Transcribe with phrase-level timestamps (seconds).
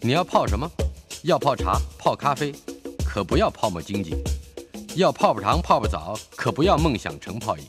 [0.00, 0.70] 你要泡什么？
[1.24, 2.54] 要泡茶、泡咖啡，
[3.04, 4.12] 可不要泡沫经济；
[4.94, 7.64] 要泡泡糖、泡泡澡，可不要梦想成泡影；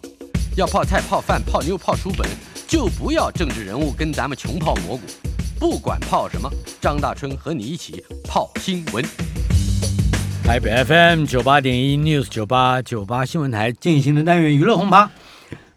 [0.55, 2.29] 要泡菜、泡饭、泡妞、泡书本，
[2.67, 5.01] 就不要政治人物跟咱们穷泡蘑菇。
[5.59, 6.47] 不管泡什么，
[6.79, 9.03] 张大春和你一起泡新闻。
[10.43, 15.09] 台北 FM 九八点一 News 九八九八新闻台进行的单元娱乐轰趴，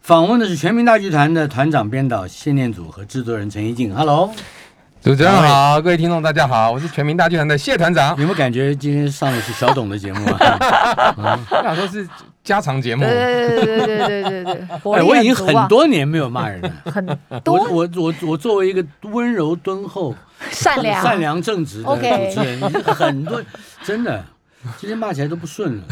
[0.01, 3.93] 访问的是全民大剧团的团长、编导谢念祖和制作人陈一静。
[3.93, 4.31] Hello，
[5.03, 8.11] 主持人好，各位听众大家好，我是全民大剧团的谢团长。
[8.11, 11.13] 有没有感觉今天上的是小董的节目啊？
[11.51, 12.07] 我想说是
[12.41, 14.43] 家常节目，对对对对对对
[14.81, 16.71] 对我已经很多年没有骂人了。
[16.85, 17.67] 很我多。
[17.69, 20.15] 我我我作为一个温柔敦厚、
[20.49, 21.03] 善良。
[21.03, 22.01] 善良正直的主
[22.33, 23.41] 持人，很多
[23.83, 24.23] 真的
[24.77, 25.83] 今天骂起来都不顺了。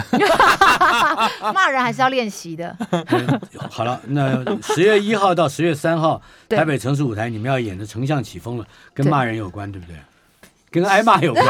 [1.53, 2.75] 骂人还是要练习的。
[2.89, 9.95] 嗯好了，那十月一号到十月三号，台北城市舞台你们要演的《丞相起风了》，跟对骂人有关，对不对？
[10.69, 11.45] 跟挨骂有关。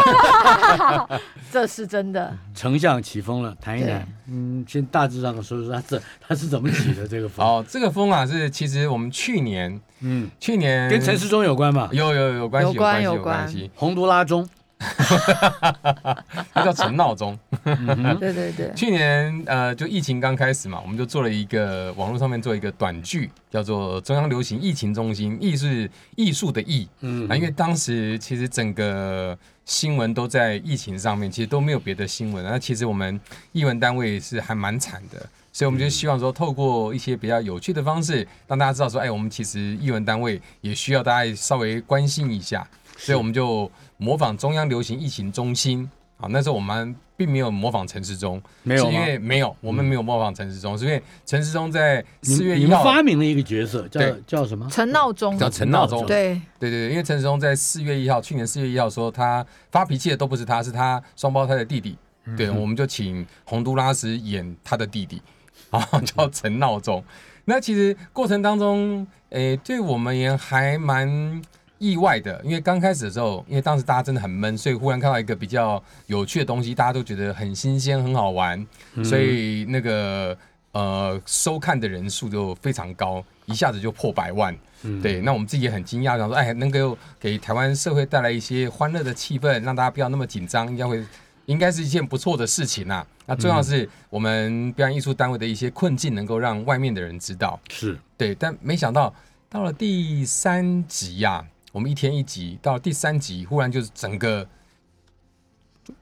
[1.52, 4.08] 这是真的，丞相起风了，谈一谈。
[4.28, 7.46] 嗯，先大致上说说他这他是怎么起的这个风。
[7.46, 11.88] 哦，这个风啊是其实我们去年嗯，去年跟陈世忠有关吧？
[11.92, 14.48] 有有有关系有关有关系，洪都拉中。
[16.54, 17.38] 它叫陈闹钟。
[17.64, 26.88] 嗯对对对，去年呃，就疫情刚开始嘛，我们就做了一个网络上面做一个短剧，叫做中央流行疫情中心，艺是艺术的艺。
[27.02, 32.44] 嗯啊，因为当时其实整个新闻都在疫情上面，其实都没有别的新闻。
[32.44, 33.20] 那其实我们
[33.52, 35.20] 艺文单位是还蛮惨的，
[35.54, 42.68] 所以我们就希望说，透过一些比较有趣的方式，让大家知道说，哎，我们其实艺文单位也需要大家稍微关心一下。
[42.98, 43.72] 所以我们就
[44.02, 45.88] 模仿中央流行疫情中心。
[46.18, 49.00] 啊，那时候我们并没有模仿陈世忠，没有因？
[49.00, 54.70] 为没有，我们没有模仿陈世忠，是因为陈世忠在四月一号，发明了一个角色，叫叫什么？
[54.70, 61.98] 陈闹钟，叫陈闹钟，对对对对，因为陈世忠在四月一号，去年四月一号说他发脾气的都不是他，是他双胞胎的弟弟。
[62.38, 65.20] 对，我们就请洪都拉斯演他的弟弟，
[65.72, 67.04] 啊，叫陈闹钟。
[67.46, 71.42] 那其实过程当中，诶，对我们也还蛮
[71.82, 78.64] 意外的，因为刚开始的时候，因为当时大家真的很闷，所以忽然看到一个比较有趣的东西，大家都觉得很新鲜、很好玩，
[79.04, 80.38] 所以那个
[80.74, 84.56] 呃收看的人数就非常高，一下子就破百万。
[85.02, 91.04] 对，那我们自己也很惊讶，想说，哎，能够给台湾社会带来一些欢乐的气氛，让大家不要那么紧张，应该会，
[91.48, 93.04] 应该是一件不错的事情啊。
[93.26, 97.60] 那重要的是我们表演艺术单位的一些困境，能够让外面的人知道。
[97.70, 99.12] 是对，但没想到
[99.50, 104.48] 到了第三集呀、我们一天一集，到第三集，忽然就是整个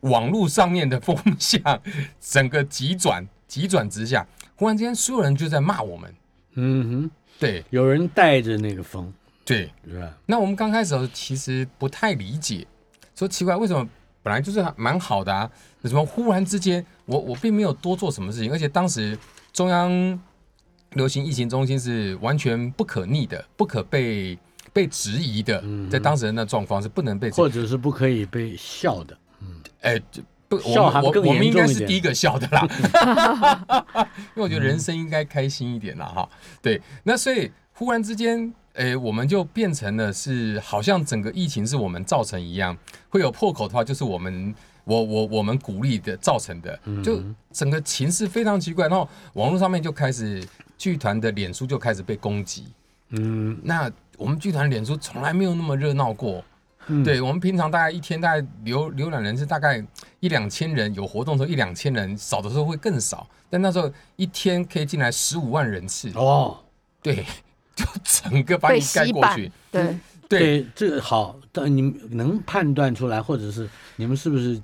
[0.02, 1.62] 网络上面的风向，
[2.19, 6.13] 整个急转急转直下，忽然之间所有人就在骂我们。
[6.56, 9.13] 嗯哼，对有人带着那个风，
[9.46, 10.18] 对，是吧？
[10.25, 12.66] 那我们刚开始其实不太理解，
[13.16, 13.88] 说奇怪为什么
[14.24, 15.50] 本来就是蛮好的啊，
[15.84, 19.18] 为什么忽然之间我我并没有多做什么事情，而且当时
[19.53, 20.19] 中央
[20.94, 24.38] 流行疫情中心是完全不可逆的，不可被
[24.79, 29.17] 被质疑的，在当时的那状况是不能被或者是不可以被笑的。
[29.81, 32.66] 哎，就不，笑我我还更严我们应该是第一个笑的啦，
[34.35, 36.29] 因为我觉得人生应该开心一点啦，哈。
[36.62, 42.78] 对，那所以忽然之间，哎，我们就变成了是好像整个疫情是我们造成一样，
[43.09, 50.41] 会有破口的话，就是我们我我我们鼓励的造成的，就整个情势非常奇怪，然后网络上面就开始
[50.78, 52.63] 剧团的脸书就开始被攻击，
[53.09, 56.44] 嗯，那我们剧团脸书从来没有那么热闹过。
[56.88, 57.03] 嗯。
[57.03, 59.84] 对我们平常大概一天大概浏浏览人次大概
[60.20, 63.28] 一两千人，有活动的时候一两千人，少的时候会更少。
[63.50, 66.58] 但那时候一天可以进来十五万人次，哦，
[67.02, 67.25] 对，
[67.75, 69.97] 就整个把你盖过去。，对，
[70.28, 74.62] 对，这个好，但你们能判断出来，或者是你们是不是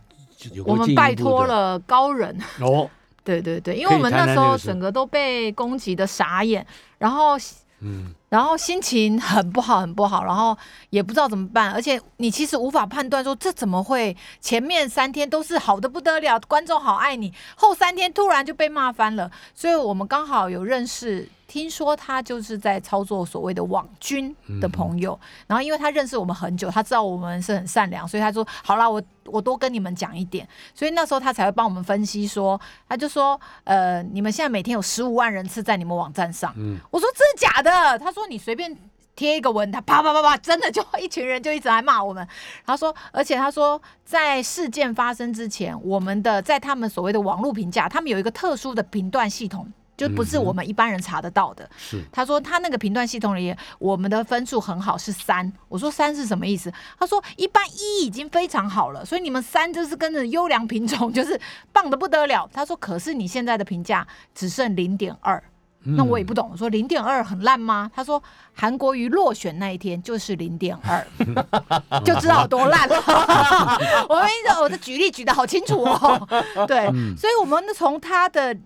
[0.51, 2.87] 有我们拜托了高人，哦？
[3.25, 6.63] 对对对，因为我们那时候整个都被攻击的傻眼，
[6.99, 7.35] 然后
[7.79, 10.57] 嗯，然后心情很不好，很不好，然后
[10.89, 21.29] 也不知道怎么办，而且你其实无法判断说这怎么会前面三天都是好的不得了，观众好爱你，后三天突然就被骂翻了，所以我们刚好有认识。
[21.47, 32.59] 听说他就是在操作所谓的网军的朋友，然后因为他认识我们很久，他知道我们是很善良，所以他说好啦，我我多跟你们讲一点，所以那时候他才会帮我们分析说，
[32.89, 37.99] 他就说呃，你们现在每天有十五万人次在你们网站上，嗯我说真的假的？
[37.99, 38.75] 他说你随便
[39.15, 42.27] 贴一个文，他啪啪啪啪，真的就一群人就一直来骂我们。
[42.65, 49.71] 他说，而且他说，在事件发生之前，我们的在他们所谓的网络评价，他们有一个特殊的评断系统。
[49.97, 51.69] 就不是我们一般人查得到的。
[51.77, 55.51] 是他说他那个评断系统里，我们的分数很好，是三。
[55.67, 56.71] 我说三是什么意思？
[56.99, 61.39] 他说一般一已经非常好了，所以你们三就是跟着优良品种， 就是
[61.71, 62.49] 棒的不得了。
[62.53, 65.41] 他说，可是你现在的评价只剩零点二。
[65.87, 67.91] 那我也不懂，我说零点二很烂吗？
[67.93, 68.19] 他说
[68.55, 71.05] 韩国瑜落选那一天就是零点二，
[72.03, 72.95] 就知道有多烂了。
[74.09, 74.27] 我们
[74.63, 76.27] 我的举例举的好清楚哦，
[76.65, 78.57] 对，所以我们从他的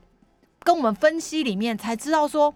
[0.63, 2.53] 跟我们分析里面才知道说。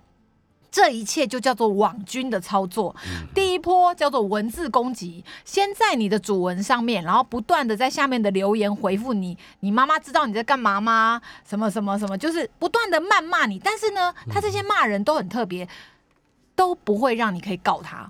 [0.76, 2.96] 这一切就叫做网军的操作。
[3.32, 9.38] 第一波叫做文字攻击，先在你的主文上面，然后不断的在下面的留言回复你。
[9.60, 11.22] 你妈妈知道你在干嘛吗？
[11.48, 13.60] 什么什么什么，就是不断的谩骂你。
[13.60, 15.70] 但是呢，他这些骂人都很特别，
[16.56, 18.10] 都不会让你可以告他。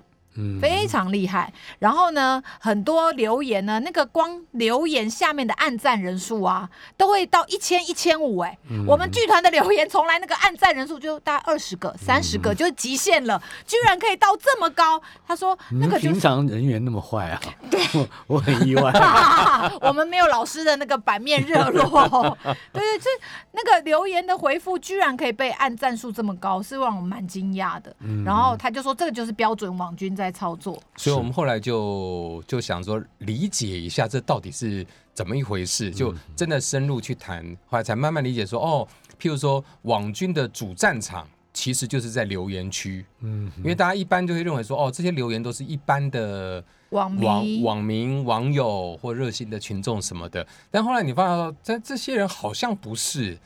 [0.60, 1.52] 非常厉害。
[1.78, 8.38] 然后呢，很多留言呢，那个光留言下面的按赞人数啊，都会到一千、一千五。
[8.38, 15.00] 哎，我们剧团的留言从来那个按赞人数就大概二十个、三十个，就是极限了，居然可以到这么高。
[15.26, 17.40] 他说那个平常人缘那么坏啊？
[17.70, 17.80] 对，
[18.26, 18.92] 我很意外。
[19.80, 22.36] 我们没有老师的那个版面热络。
[22.72, 23.08] 对 对，这
[23.52, 27.94] 那个留言的回复居然可以被按赞数这么高，是让我蛮惊讶的。
[28.24, 30.23] 然后他就说，这个就是标准网军在。
[30.24, 38.88] 在操作，所以我们后来就就想说理解一下这到底是怎么一回事，就真的深入去谈，后来才慢慢理解说，哦，
[39.20, 53.38] 譬如说网军的主战场其实就是在留言区，嗯，因为大家一般就会认为说，哦，这些留言都是一般的网网网民、网友或热心的群众什么的，但后来你发现说，这这些人好像不是，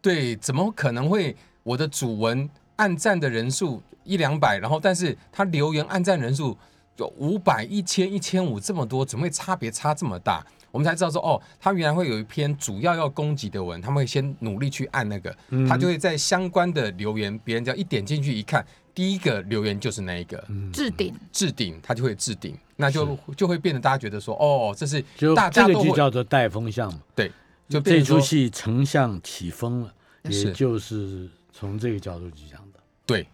[0.00, 3.82] 对，怎么可能会我的主文按赞的人数？
[4.04, 6.58] 一两百，然后但是他留言、按赞人数
[6.96, 10.44] 有五百、一千、一千五这么多，怎么会差别差这么大？
[10.72, 15.32] 我们才知道说，哦，他原来会有一篇主要要攻击的文，他们会先努力去按那个，
[15.68, 20.44] 他就会在相关的留言，别人只要一点进去一看，第一个留言就是那一个。
[20.72, 25.00] 置顶，置顶，他就会置顶，那就就会变得大家觉得说，哦，这是
[25.36, 27.30] 大家这个就叫做带风向嘛，对，
[27.68, 29.94] 就这出戏丞相起风了，
[30.24, 32.60] 也就是从这个角度去讲。
[32.60, 32.61] 的，
[33.06, 33.26] 对。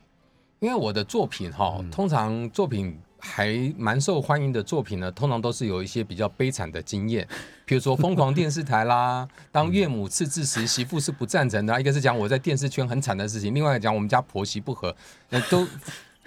[0.61, 7.25] 因为我的作品哈，通常作品还蛮受欢迎的作品呢，通常都是有一些比较悲惨的经验，
[7.65, 14.93] 比如说《疯狂电视台》啦， 当岳母刺字时，媳妇是不赞成的；一个是讲我在电视圈很惨的事情，另外讲我们家婆媳不和，
[15.29, 15.65] 那都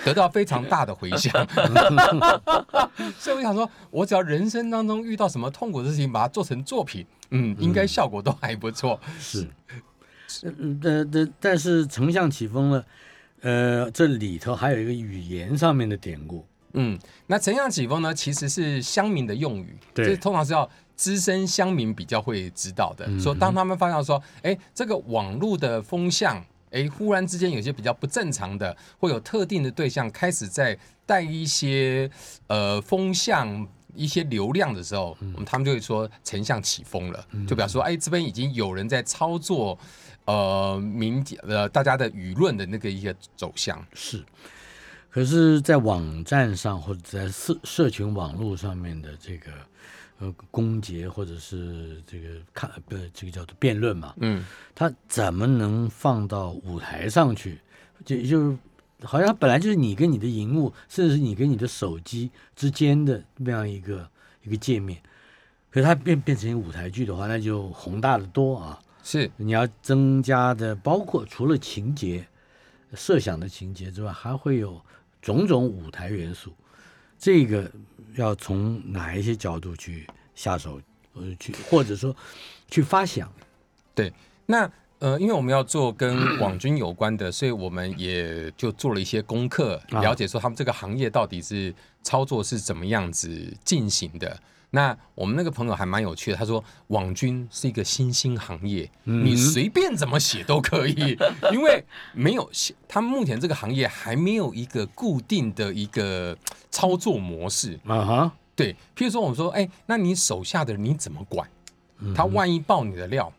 [0.06, 1.46] 得到非常大的回响。
[3.20, 8.98] 所以我想说，我只要人生当中遇到什么痛苦的事情，把它做成作品，嗯，应该效果都还不错。
[9.20, 9.46] 是，
[10.44, 12.86] 嗯，但但但是丞相起风了。
[13.42, 16.46] 呃，这里头还有一个语言上面的典故。
[16.74, 16.98] 嗯，
[17.28, 23.08] 那丞相起风呢，其实是乡民的用语，这，通常是要资深乡民比较会知道的。
[23.20, 32.10] 说当他们发现说，哎，这个网络的风向，哎，忽然之间有些比较不正常的，会有特定的对象开始在带一些
[32.48, 39.78] 呃风向、一些流量的时候，他们就会说成像起风了，就表示说，哎，这边已经有人在操作。
[40.26, 44.24] 呃，民呃，大家的舆论的那个一个走向是，
[45.10, 49.52] 可是，在网站上或者在社社群网络上面的这个
[50.20, 54.46] 呃攻讦或者是这个看不这个叫做辩论嘛，嗯，
[54.76, 57.60] 他怎么能放到舞台上去？
[58.06, 58.58] 就就
[59.04, 64.08] 好像本来就是你跟你的荧幕，甚至是你跟你的手机之间的那样一个
[64.44, 65.02] 一个界面，
[65.72, 68.80] 可是它变变成舞台剧的话，那就宏大的多啊。
[69.04, 72.26] 是你要增加的，包括除了情节、
[72.94, 74.80] 设想的情节之外，还会有
[75.22, 76.54] 种种舞台元素。
[77.18, 77.72] 这个
[78.16, 80.82] 要从哪一些角度去下手，
[81.14, 82.16] 呃，去或者说
[82.68, 83.32] 去发想？
[83.94, 84.12] 对，
[84.46, 93.30] 那呃，因为我们要做跟网军有关的，所以我们也就做了一些功课，了解说他们这个行业到底是操作是怎么样子
[93.64, 94.40] 进行的。
[94.74, 101.18] 那我们那个朋友还蛮有趣的，他说网军是一个新兴行业，你随便怎么写都可以，
[101.52, 102.50] 因为没有
[102.88, 106.38] 他们目前这个行业还没有一个固定的一个
[106.70, 108.32] 操作模式啊哈。
[108.56, 111.50] 对，譬如说我们说，哎，那你手下的人你怎么管？
[112.16, 113.32] 他万一爆你的料，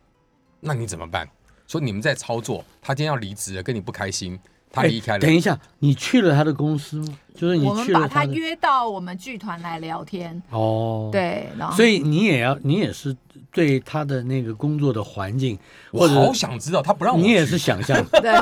[0.60, 1.28] 那你怎么办？
[1.66, 4.38] 说你们在操作，他今天要离职了，跟你不开心。
[4.72, 5.18] 他离开了。
[5.18, 7.18] 等一下，你去了他的公司吗？
[7.34, 10.42] 就是你去了把他约到我们剧团来聊天。
[10.50, 13.16] 哦，对，然后所以你也要，你也是。
[13.54, 15.58] 对他的那个工作的环境，
[15.90, 18.32] 我好想知道，他不让我，你也是想象， 对，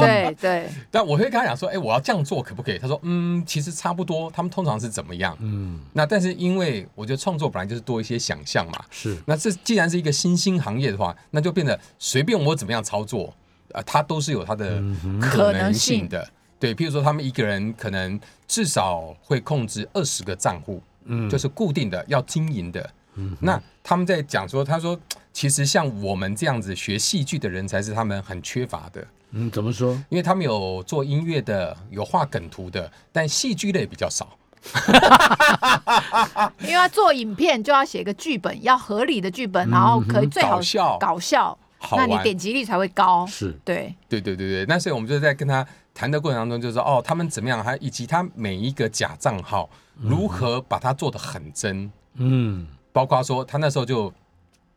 [0.00, 0.68] 对对。
[0.90, 2.78] 但我会跟他讲说，哎，我要这样做可不可以？
[2.78, 4.28] 他说，嗯，其实差不多。
[4.32, 5.36] 他们通常是怎么样？
[5.40, 9.16] 嗯，那但是因为我觉得创作本来就是多一些想象嘛，是。
[9.26, 13.32] 那这既然是一个新兴行业的话，那就变得随便我怎么样操作，
[13.74, 16.28] 呃，它都是有它的嗯可能性的。
[16.58, 22.90] 对，譬如说他们一个人可能至少会控制二十个账户，嗯就是固定的要经营的。
[23.14, 24.98] 嗯那他们在讲说，他说
[25.32, 29.92] 其实像我们这样子学戏剧的人才是他们很缺乏的，嗯，怎么说？
[30.08, 34.28] 因为他们有做音乐的，有画梗图的，但戏剧类比较少。
[36.60, 43.26] 因为要做影片就要写个剧本，要合理的剧本，然后可以最好搞笑搞笑，好那你点击率才会高。
[43.26, 49.68] 是对，对对对对，那所以我们就在跟他谈的过程当中，就是说哦，他们怎么样，还以及他每一个假账号
[50.00, 54.12] 如何把它做的很真，嗯，包括说他那时候就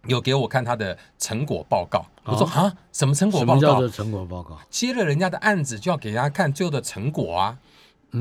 [0.08, 3.90] 有给我看他的成果报告，我说啊，什么成果报告什么叫做？
[3.90, 4.60] 成果报告？
[4.70, 7.58] 接了人家的案子就要给人家看最后的成果啊。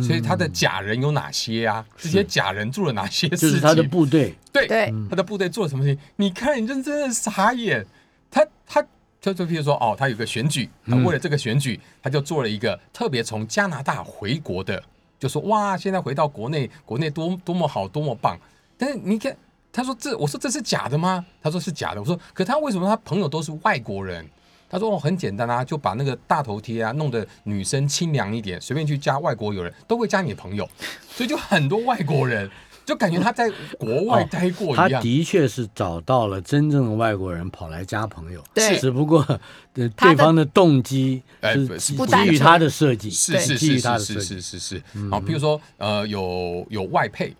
[0.03, 1.87] 所以他的假人有哪些啊？
[1.97, 3.49] 这些假人做了哪些事情？
[3.51, 6.03] 就是他的部队，对对他的部队做了什么事情？
[6.17, 7.87] 你看，你真真的傻眼。
[8.35, 8.85] 他他
[9.21, 14.83] 就就譬如说，哦，他有个选举，他为了这个选举，他就做了一个特别从加拿大回国的，
[15.21, 18.37] 就说哇，现在回到国内，国内多多么好，多么棒。
[18.77, 19.35] 但是你看，
[19.73, 21.25] 他说这，我说这是假的吗？
[21.41, 22.01] 他说是假的。
[22.01, 24.27] 我说，可他为什么他朋友都是外国人？
[24.69, 30.69] 他说哦，很简单啊，就把那个大头贴啊弄得女生清凉一点，随便去加外国友人都会加你的朋友，
[31.09, 32.51] 所以就很多外国人
[32.85, 34.91] 就感觉他在国外待过一样。
[34.91, 38.79] 他的确是找到了真正的外国人跑来加朋友，对。
[38.79, 39.27] 只不过
[39.73, 41.61] 对方的动机哎是
[41.95, 47.35] 不是基于他的设计，是是是是是是是是，好，比如说呃有有外配，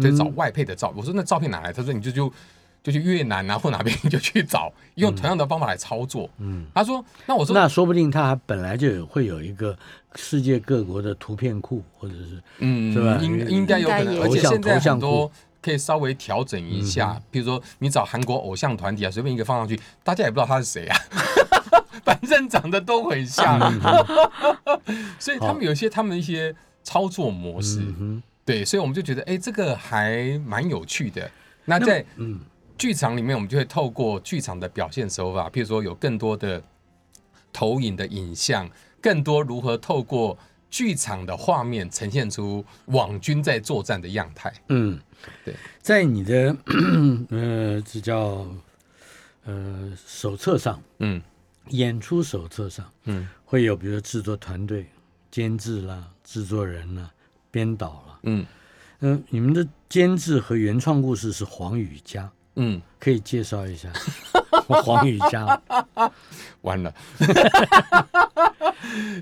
[0.00, 1.72] 在找外配的照，我说那照片哪来？
[1.72, 2.32] 他说你就就
[2.86, 6.30] 就去越南啊或哪边就去找，用同样的方法来操作。
[6.38, 9.76] 嗯，他说那我说那说不定他还本来就有会有一个
[10.14, 13.18] 世界各国的图片库，或者是嗯是吧？
[13.20, 15.28] 应应该有可能，而且现在很多
[15.60, 20.96] 可以稍微调整一下，比如说你找韩国偶像团体啊，随便一个放上去，大家也不知道他是谁啊。
[22.04, 23.58] 反正长得都很像，
[25.18, 31.28] 所以他们有一些他们一些操作模式，嗯对，所以我们就觉得，哎、这个还蛮有趣的。
[31.64, 32.38] 那在嗯
[32.78, 36.62] 剧场里面，我们就会透过剧场的表现手法，譬如说有更多的
[37.52, 44.52] 投影的影像，更多如何透过剧场的画面呈现出网军在作战的样态。
[44.68, 45.00] 嗯，
[45.44, 46.56] 对，在你的
[47.30, 48.46] 呃这叫
[49.44, 51.22] 呃手册上，嗯。
[51.70, 53.28] 演出手册上嗯。
[53.44, 54.86] 会有，比如说制作团队、
[55.32, 57.10] 监制啦、制作人啦、
[57.50, 58.20] 编导啦。
[58.22, 58.46] 嗯。
[59.00, 63.88] 嗯、你们的监制和原创故事是黄宇佳，嗯，可以介绍一下
[64.82, 65.60] 黄宇佳？
[66.62, 66.92] 完了。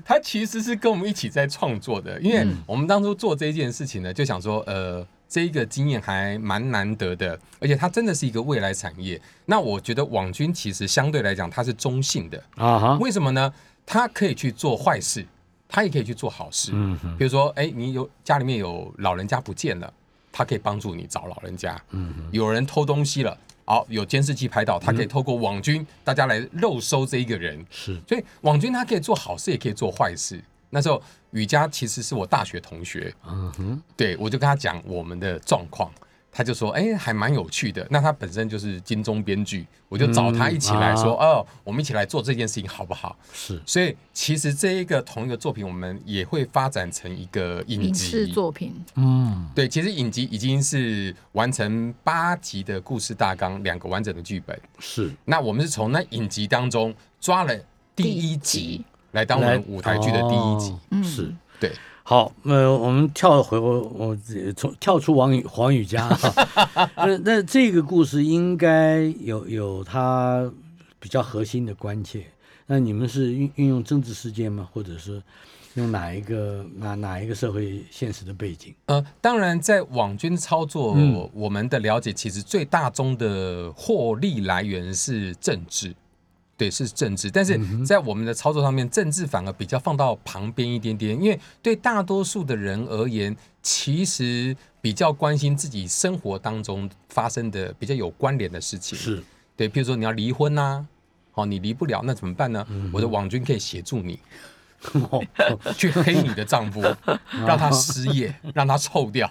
[0.05, 9.21] 他其实是跟我们一起在创作的，因为我们当初做这件事情呢，就想说，呃，这一个经验还蛮难得的，而且它真的是一个未来产业。
[9.47, 13.53] 那我觉得网军其实相对来讲它是中性的，啊哈，为什么呢？
[13.87, 15.27] 他可以去做坏事，
[15.69, 16.71] 他也可以去做好事。
[16.73, 19.93] 嗯哼比如说，哎，你有家里面有老人家不见了，
[20.37, 21.81] 他可以帮助你找老人家。
[21.91, 27.65] 嗯有人偷东西了，好，有监视器拍到，他可以透过网军，大家来肉搜这一个人。
[27.71, 30.43] 是所以网军他可以做好事，也可以做坏事。
[30.71, 31.01] 那时候
[31.31, 35.89] 雨佳其实是我大学同学，嗯哼对我就跟他讲我们的状况，
[36.37, 37.87] 他就说，哎、还蛮有趣的。
[37.89, 43.17] 那他本身就是金钟编剧，我就找他一起来说，哦，我们一起来做这件事情好不好？
[43.33, 48.27] 是所以其实这一个同一个作品，我们也会发展成一个影集。
[48.27, 54.61] 作品，嗯对，其实影集已经是完成八集的故事大纲，两个完整的剧本。
[54.81, 57.57] 是那我们是从那影集当中抓了
[57.95, 60.73] 第一集来当我来们舞台剧的第一集。
[60.73, 61.33] 哦嗯是。
[61.61, 61.73] 对，
[62.07, 64.15] 好，呃，我们跳回我我
[64.55, 70.53] 从跳出王宇黄宇家哈，那那这个故事应该有有它
[71.01, 72.27] 比较核心的关切。
[72.67, 74.69] 那你们是运运用政治事件吗？
[74.71, 75.23] 或者是
[75.77, 78.75] 用哪一个哪哪一个社会现实的背景？
[78.85, 85.95] 呃，当然在网军操作，嗯我们的了解其实最大宗的获利来源是政治。
[86.57, 98.97] 对，是政治，但是在我们的操作上面，政治反而比较放到旁边一点点，因为对大多数的人而言，其实比较关心自己生活当中发生的比较有关联的事情。
[98.97, 99.23] 是
[99.57, 100.87] 对，譬如说你要离婚呐、
[101.35, 102.65] 哦、你离不了，那怎么办呢？
[102.71, 104.21] 嗯我的网军可以协助你
[105.11, 105.25] 哦
[105.77, 106.81] 去黑你的丈夫，
[107.47, 109.29] 让他失业， 让他臭掉，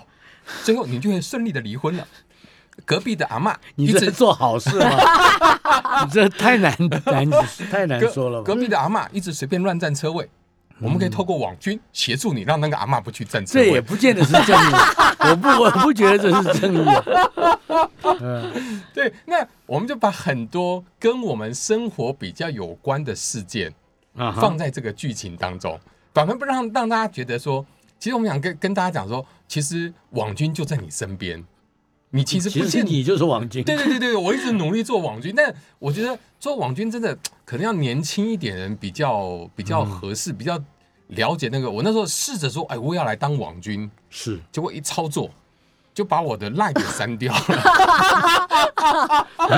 [0.63, 2.05] 最后你就会顺利的离婚了。
[2.85, 4.89] 隔壁的阿嬷你这一直做好事吗？
[6.03, 6.75] 你这太难
[7.05, 7.29] 难
[7.71, 8.55] 太难隔说了吧隔？
[8.55, 10.29] 壁的阿嬷一直随便乱占车位，
[10.79, 13.81] 我们可以透过网军协助你，让那个阿嬷不去占车位这也位。
[13.81, 14.73] 不见得是正义，
[15.29, 17.03] 我不我不觉得这是正义啊。
[18.93, 23.73] 对，那我们就把很多跟我们生活比较有关的事件，
[24.15, 25.79] 放在这个剧情当中，
[26.13, 27.65] 反而不让让大家觉得说，
[27.99, 31.43] 其实我们想跟跟大家讲说，其实网军就在你身边，
[32.15, 40.61] 你其实其不见实你就是网军，对对对对，我一直努力做网军，但我觉得做网军真的可能要年轻一点人比较比较合适，比较
[41.07, 41.71] 了解那个。
[41.71, 45.27] 我那时候试着说，哎，我要来当网军，是结果一操作
[45.91, 47.41] 就把我的赖给删掉了。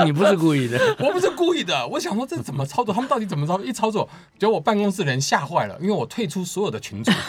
[0.06, 2.94] 你不是故意的， 我不是故意的，我想说这怎么操作？
[2.94, 3.66] 他们到底怎么操作？
[3.66, 4.08] 一操作，
[4.38, 7.12] 结果我办公室的人吓坏了，因为我退出所有的群组。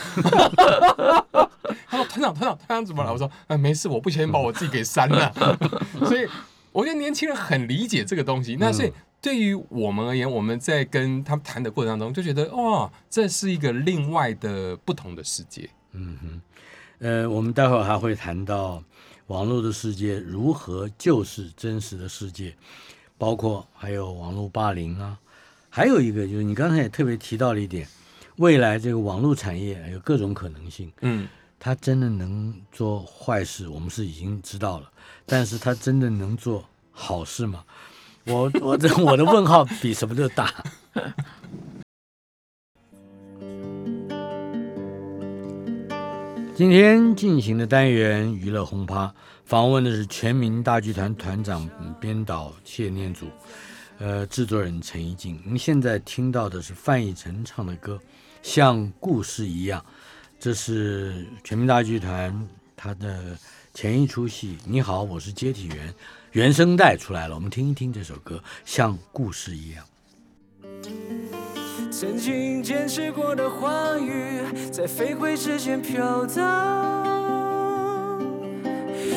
[1.88, 5.34] 他说：“团长，团长，团长怎么了？”我说：“哎，没事，我不小心把我自己给删了。
[6.06, 6.28] ”所以
[6.72, 8.58] 我觉得年轻人很理解这个东西。
[8.60, 15.70] 那所以对于我们而言，我们在跟他们谈的过程当中，就觉得哇，这是一个另外的不同的世界。
[15.94, 16.42] 嗯哼
[17.00, 18.84] 呃，我们待会儿还会谈到
[19.28, 22.56] 网络的世界如何就是真实的世界，
[23.18, 25.18] 包括还有网络霸凌啊，
[25.70, 27.88] 还有一个就是你刚才也特别提到了一点，
[28.38, 31.28] 未来这个网络产业有各种可能性，嗯，
[31.60, 34.90] 他真的能做坏事，我们是已经知道了，
[35.26, 37.64] 但是他真的能做好事吗？
[38.26, 40.54] 我我这我的问号比什么都大。
[46.56, 49.14] 今天进行的单元娱乐轰趴，
[49.46, 51.70] 访问的是全民大剧团团长、
[52.02, 53.28] 编导谢念祖，
[54.00, 55.40] 呃，制作人陈怡静。
[55.46, 57.94] 您现在听到的是范逸臣唱的歌
[58.42, 59.80] 《像故事一样》，
[60.40, 63.36] 这是全民大剧团他的
[63.74, 65.90] 前一出戏《你好，我是接体员》
[66.32, 69.84] 原声带出来了，我们听一听这首歌《像故事一样》。
[71.92, 76.44] 曾经坚持过的话语，在飞灰之间飘荡；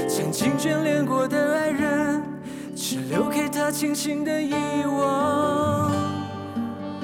[0.08, 2.22] 曾经眷恋过的爱人，
[2.74, 4.54] 只留给他轻轻的遗
[4.86, 5.92] 忘。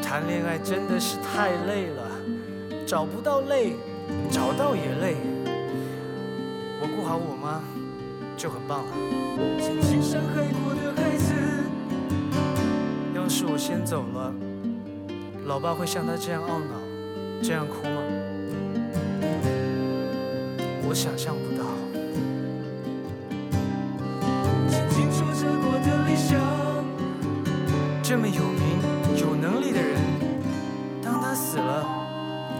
[0.02, 2.11] 谈恋爱真的是太累了，
[2.87, 3.76] 找不到累，
[4.30, 5.16] 找到也累。
[6.80, 7.62] 我顾好我妈
[8.37, 8.92] 就很棒了。
[9.61, 11.35] 曾经伤害过的孩子，
[13.14, 14.33] 要是我先走了。
[15.46, 16.81] 老爸会像他这样懊恼，
[17.42, 18.03] 这样哭吗？
[20.88, 21.64] 我想象不到。
[24.68, 25.09] 曾经
[25.61, 26.38] 过的理想，
[28.03, 28.79] 这么有名、
[29.16, 29.98] 有能力的人，
[31.03, 31.85] 当他死了，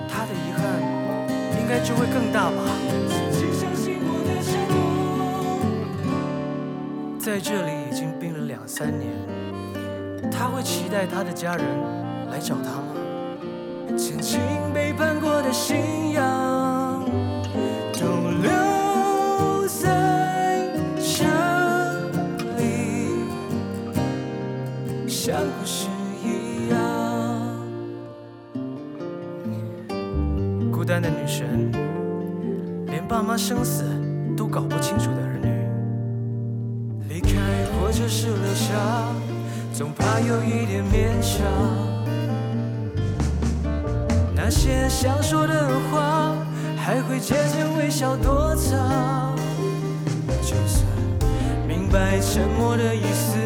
[0.09, 0.63] 他的遗憾
[1.67, 2.63] 应该就会更大吧。
[7.19, 9.11] 在这里已经病了两三年，
[10.31, 11.67] 他会期待他的家人。
[12.31, 12.95] 来找他吗？
[13.97, 14.39] 曾经
[14.73, 15.77] 背叛过的心
[33.17, 33.83] 爸妈生死
[34.37, 35.49] 都搞不清楚的儿女，
[37.09, 37.31] 离开
[37.81, 38.75] 或者是留下，
[39.73, 41.47] 总怕有一点勉强。
[44.35, 46.37] 那些想说的话，
[46.77, 49.35] 还会渐渐微笑躲藏。
[50.43, 50.87] 就算
[51.67, 53.39] 明白沉默的意思，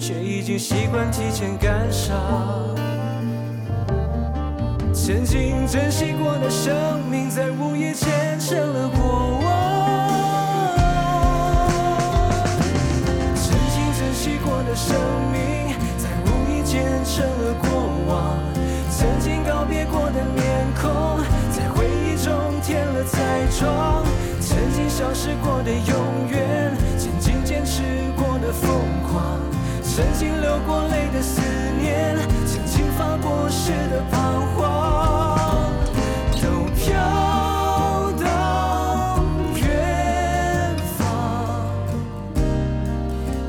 [0.00, 2.18] 却已经习惯提前感伤。
[4.94, 9.50] 曾经珍惜过的生命，在无意间成了过往。
[13.34, 14.94] 曾经珍惜过的生
[15.32, 18.38] 命，在无意间成了过往。
[18.90, 21.18] 曾经告别过的面孔，
[21.50, 22.30] 在回忆中
[22.62, 23.18] 添了彩
[23.58, 24.04] 妆。
[24.40, 27.82] 曾经消失过的永远，曾经坚持
[28.14, 28.70] 过的疯
[29.02, 29.40] 狂，
[29.82, 31.40] 曾经流过泪的思
[31.80, 32.14] 念，
[32.96, 35.72] 发过誓的彷徨，
[36.40, 36.44] 都
[36.76, 36.92] 飘
[38.12, 39.18] 到
[39.56, 41.02] 远方，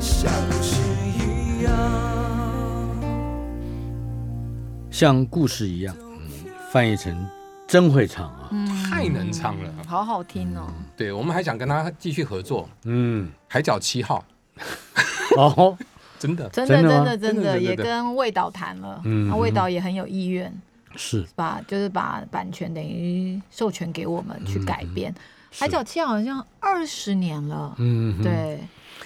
[0.00, 0.80] 像故事
[1.26, 1.72] 一样。
[4.90, 6.28] 像故事一样，嗯，
[6.72, 7.26] 翻译成
[7.66, 8.50] 真会唱啊，
[8.90, 9.70] 太能唱了。
[9.86, 10.72] 好好听哦。
[10.96, 14.24] 对，我们还想跟他继续合作，《嗯，海角七号》
[15.36, 15.76] 哦，
[16.24, 16.48] 真的。
[16.48, 20.52] 真的真真的真的真的也跟魏导谈了，嗯那魏导也很有意愿，
[20.96, 25.14] 是，把就是把版权等于授权给我们去改编。
[25.50, 28.58] 海角七号好像二十年了，嗯，，对。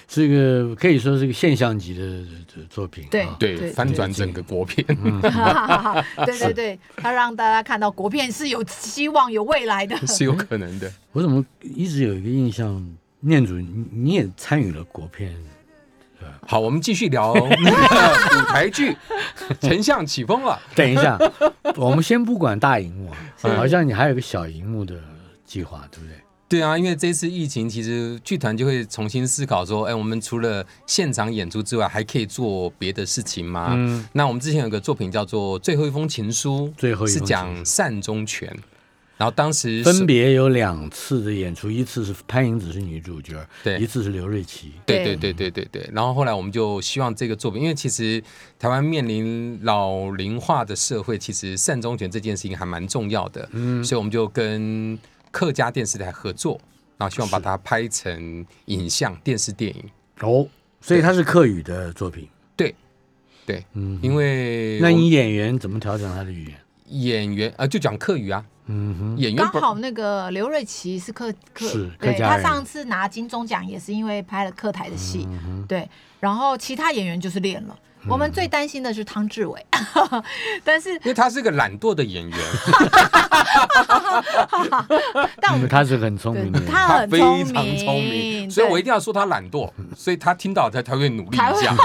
[0.07, 4.83] 是一个可以说是一个现象级的的作品，对啊对，翻转整个国片。
[6.25, 6.53] 对 对。
[6.53, 9.95] 对，他让大家看到国片是有希望、有未来的。
[10.07, 10.91] 是有可能的。
[11.11, 12.83] 我怎么一直有一个印象，
[13.19, 15.31] 念祖你你也参与了国片
[16.49, 17.71] 好，我们继续聊那
[18.27, 18.89] 个舞台剧
[19.61, 20.59] 《丞相起风了》。
[20.75, 21.15] 等一下，
[21.77, 23.11] 我们先不管大荧幕
[23.55, 24.95] 好像你还有个小荧幕的
[25.45, 26.15] 计划，对不对？
[26.49, 33.73] 对啊，因为这次疫情，其实剧团就会重新思考说，哎，我们除了现场演出之外，还可以做别的事情吗？
[33.77, 38.51] 嗯那我们之前有个作品叫做《最后一封情书》，最后一封情书是讲善终权，
[39.19, 44.71] 然后当时分别有两次的演出，一次是潘迎紫是女主角，对一次是刘瑞琦。
[44.85, 45.89] 对对对对对对。
[45.91, 48.23] 然后后来我们就希望这个作品，因为其实
[48.57, 54.97] 台湾面临老龄化的社会，其实善终权这件事情还蛮重要的，嗯，所以我们就跟
[55.31, 56.57] 客家电视台合作，
[56.97, 59.83] 然后希望把它拍成影像电视电影。
[60.21, 60.47] 哦，
[60.79, 62.25] 所以它是客语的作品。
[62.55, 62.73] 对
[63.45, 66.57] 对，嗯，因为那你演员怎么调整他的语言？
[66.91, 77.75] 演员啊、就讲客语啊，嗯哼，演员刚好那个刘瑞琦是客客，是对客家人他上次拿金钟奖也是因为拍了客台的戏，嗯对，然后其他演员就是练了。
[78.07, 79.65] 我们最担心的是汤志伟，
[80.63, 82.39] 但是因为他是个懒惰的演员，
[85.41, 86.59] 但我们他是很聪明的。
[86.61, 91.75] 他很非聪常聪明，所以我一定要说他懒惰，所以他听到他他会努力才会一下。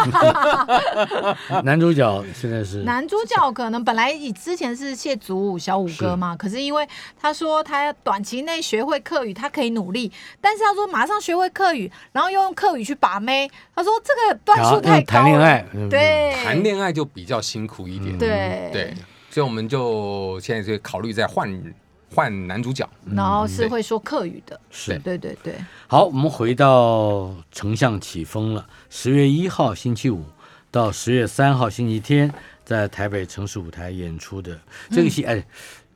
[1.64, 6.87] 男主角现在是男主角可能本来以之前是谢祖武小五哥嘛，可是因为
[7.20, 15.24] 他说他短期内学会客语，他可以努力，但是他说马上学会客语，然后又用客语去把妹，他说这个段数太高了。
[15.24, 18.70] 谈恋爱，嗯，对，谈恋爱就比较辛苦一点，对。
[18.72, 18.94] 对，
[19.30, 21.74] 所以我们就现在就考虑再换
[22.14, 22.88] 换男主角。
[23.14, 24.98] 然后是会说客语的，是。
[24.98, 25.54] 对对对，
[25.88, 28.66] 好，我们回到丞相起风了。
[28.90, 30.24] 十月一号星期五
[30.70, 32.32] 到十月三号星期天，
[32.64, 34.58] 在台北城市舞台演出的。
[34.90, 35.38] 这个戏，嗯。
[35.38, 35.46] 哎，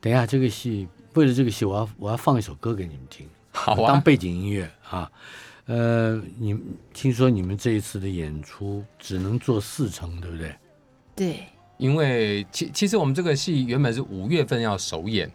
[0.01, 5.09] 等一下，这个戏为了这个戏，我要我要放一首歌给你们听，好啊，当背景音乐啊。
[5.69, 6.57] 呃，你
[6.91, 10.55] 听说你们这一次的演出只能做四成，对不对？
[11.15, 11.43] 对，
[11.77, 15.31] 因为其其实我们这个戏原本是五月份要首演，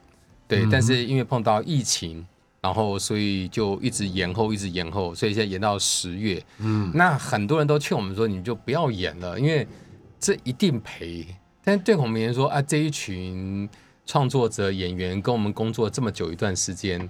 [0.48, 2.26] 对，但是因为碰到疫情，
[2.60, 6.44] 然后所以就一直延后，一直延后，所以现在延到十月。
[6.58, 9.64] 嗯，那很多人都劝我们说，你就不要演了，因为
[10.18, 11.24] 这一定赔。
[11.62, 13.68] 但对我们而言说啊，这一群
[14.04, 17.08] 创作者、演员跟我们工作这么久一段时间，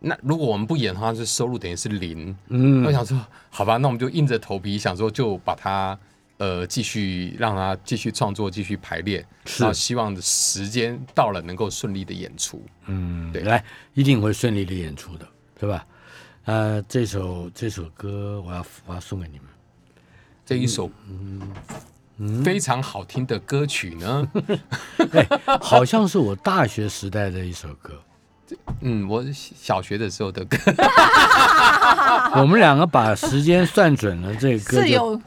[0.00, 2.36] 那如果我们不演的话，这收入等于是零。
[2.48, 3.18] 嗯我想说，
[3.50, 5.98] 好吧，那我们就硬着头皮，想说就把它
[6.36, 12.64] 呃继续让它继续创作，继续排练，是然后希望时间到了能够顺利的演出。
[12.86, 15.84] 嗯，对来，一定会顺利的演出的，对吧？
[16.44, 19.46] 呃，这首这首歌我要我要送给你们。
[20.46, 20.90] 这一首
[22.18, 24.28] 嗯非常好听的歌曲呢，
[25.60, 28.00] 好像是我大学时代的一首歌。
[28.80, 30.56] 嗯，我小学的时候的歌，
[32.40, 35.20] 我们两个把时间算准了，这个歌就是有，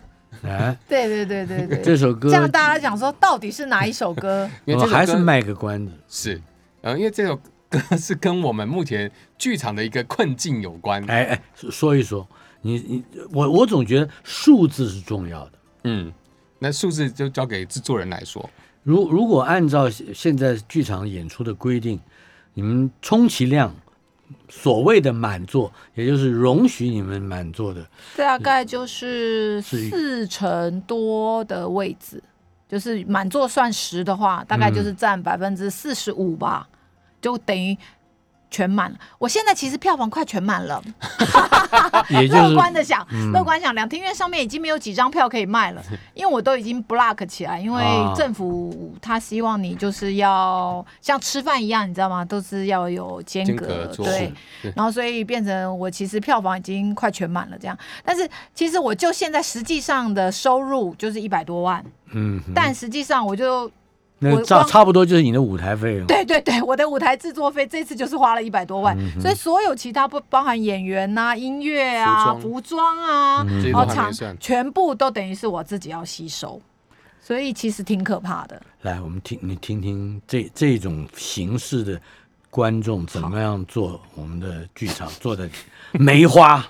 [0.44, 4.50] 哎，对对对对对，这首歌这样大家讲说到底是哪一首歌？
[4.66, 5.94] 因为这首歌我还是卖个关子。
[6.08, 6.42] 是，
[6.82, 7.36] 呃，因为这首
[7.70, 11.04] 歌是跟我们目前剧场的一个困境有关。
[11.10, 12.28] 哎哎，说一说，
[12.62, 15.52] 你你我我总觉得数字是重要的。
[15.84, 16.12] 嗯，
[16.60, 18.50] 那数字就交给制作人来说。
[18.84, 22.00] 如如果按照现现在剧场演出的规定，
[22.54, 23.74] 你们充其量
[24.50, 27.86] 所谓的满座，也就是容许你们满座的，
[28.18, 32.22] 大概就是是四成多的位置，
[32.68, 36.68] 就是满座算十的话，大概嗯就是占百分之四十五吧，
[37.22, 37.78] 就等于
[38.52, 38.98] 全满了。
[39.18, 40.84] 我现在其实票房快全满了，
[42.30, 43.32] 乐观的想，嗯。
[43.32, 45.82] 乐观想，两厅院上面已经没有几张票可以卖了，
[46.14, 48.14] 因为我都已经 block 起来，因为啊。
[48.16, 52.26] 政府他希望你就是要像吃饭一样，你知道吗？
[52.26, 54.32] 都是要有间间隔，对。
[54.76, 63.72] 然后所以变成我其实票房已经快全满了这样，但是其实我就现在实际上的收入就是一百多万，嗯，但实际上我就
[64.24, 66.06] 那差差不多就是你的舞台费用。
[66.06, 74.12] 对对对，我的舞台制作费这次就是花了一百多万，嗯所以所有其他不包含演员呐、音乐啊、服服装啊，然后场。
[74.40, 76.62] 全部都等于是我自己要吸收，
[77.20, 78.62] 所以其实挺可怕的。
[78.84, 82.00] 来，我们听你听听这这种形式的
[82.50, 85.50] 观众怎么样做我们的剧场做的
[85.94, 86.64] 梅花。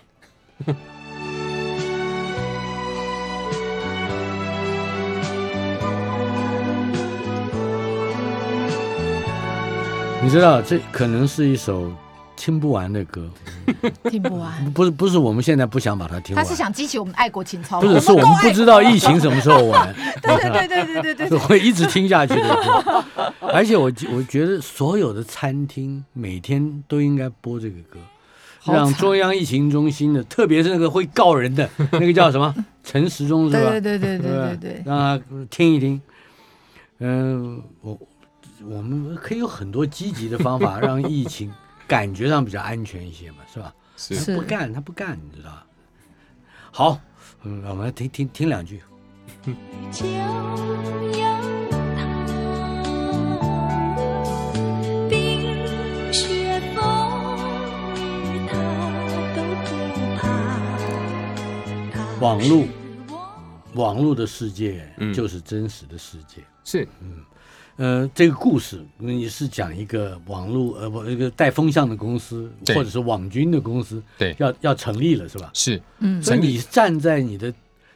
[10.23, 11.91] 你知道，这可能是一首
[12.35, 13.27] 听不完的歌，
[14.09, 17.81] 听不完，不是不是我们现在不想把它听完，他是想激起我们爱国情操。
[17.81, 19.93] 吧，不是是我们不知道疫情什么时候完。
[20.21, 22.55] 对对对对对对对是会一直听下去的。
[22.55, 23.03] 歌。
[23.41, 27.99] 而且我我觉得所有的餐厅每天都应该播这个歌，
[28.65, 32.53] 让中央疫情中心的，特别是那个会告人的 那个叫什么？
[32.83, 33.71] 陈时中是吧？
[33.71, 35.99] 对对对对对对，让他听一听。
[37.03, 37.97] 嗯、我
[38.69, 41.51] 我们可以有很多积极的方法， 让疫情
[41.87, 43.73] 感觉上比较安全一些嘛，是吧？
[43.97, 45.65] 是是不干他不干，你知道吧？
[46.71, 46.99] 好，
[47.43, 48.81] 嗯，我们来听听听两句。
[62.19, 62.63] 网络
[63.73, 66.43] 网络的世界嗯就是真实的世界。
[66.63, 66.87] 是
[67.77, 75.49] 呃，这个故事你是讲一个网络呃不一个带风向的公司，或者是网军的公司，对要要成立了是吧？
[75.53, 77.51] 是，嗯，所以你站在你的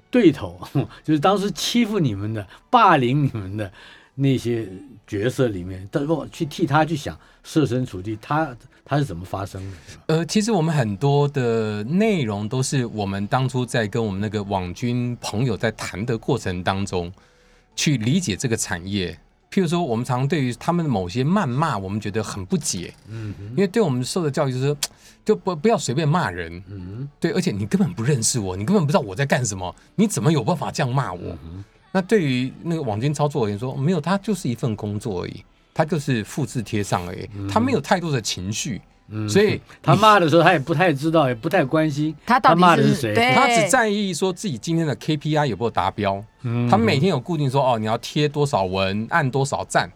[0.09, 0.59] 对头，
[1.03, 3.71] 就是当时欺负你们的、霸凌你们的
[4.15, 4.67] 那些
[5.05, 9.77] 角色里面，但不去替他去想，设身处地，他他是怎么发生的？
[10.07, 17.11] 呃，其实我们很多的内容都是我们当初在跟我们那个网军朋友在谈的过程当中，
[17.75, 19.19] 去理解这个产业。
[19.51, 24.77] 譬如说，我们常对于他们的某些谩骂，我们觉得很不解，嗯因为对我们受的教育就是说，
[25.23, 31.37] 就不不要随便骂人，嗯对，而且你根本不认识我，你根本不知道我在干什么，你怎么有办法这样骂我？
[31.45, 35.41] 嗯那对于那个网军操作而言说，没有，他就是一份工作而已，
[35.73, 38.81] 他就是复制贴上而已，他没有太多的情绪，
[39.29, 43.33] 所以嗯他骂的时候，他也不太知道，也不太关心他到底是骂的是谁。
[43.35, 46.23] 他只在意说自己今天的 KPI 有没有达标。
[46.41, 49.91] 嗯他每天有固定说哦，你要贴多少文，按多少赞，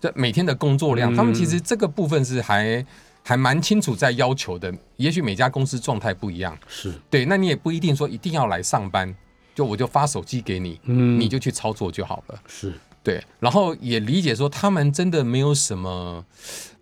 [0.00, 2.84] 这每天的工作量，嗯他们其实这个部分是还
[3.22, 4.72] 还蛮清楚在要求的。
[4.96, 9.14] 也许每家公司状态不一样，是对，那你也不一定说一定要来上班，
[9.54, 12.38] 就我就发手机给你，嗯你就去操作就好了。
[12.48, 16.24] 是对，然后也理解说他们真的没有什么，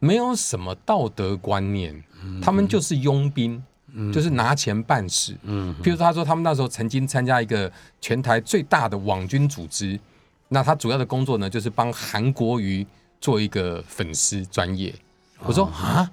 [0.00, 2.02] 没有什么道德观念，
[2.42, 3.62] 他们就是佣兵，
[4.12, 5.36] 就是拿钱办事。
[5.42, 9.98] 嗯譬如他说他们那时候曾经参加一个全台最大的网军组织，
[10.48, 12.84] 那他主要的工作呢就是帮韩国瑜
[13.20, 14.92] 做一个粉丝专业。
[15.44, 16.10] 我说啊，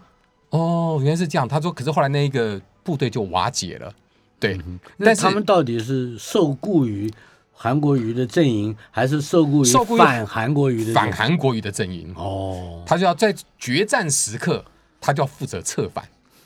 [0.52, 1.48] 哦，原来是这样。
[1.48, 3.92] 他说，可是后来那一个部队就瓦解了。
[4.40, 4.56] 对，
[4.98, 7.12] 那但是他们到底是受雇于
[7.56, 11.12] 韩国瑜的阵营，还是受雇于受雇于反韩国瑜的反？
[11.12, 12.14] 韩国瑜的阵营。
[12.16, 14.64] 哦，他就要在决战时刻，
[15.00, 16.04] 他就要负责策反。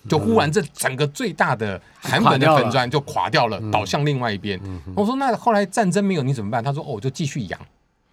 [0.07, 4.57] 就忽然这整个最大的韩本的粉砖就垮掉了，倒向另外一边。
[4.95, 6.63] 我说那后来战争没有你怎么办？
[6.63, 7.59] 他说哦，我就继续养，